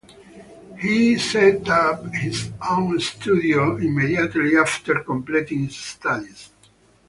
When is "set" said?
1.19-1.69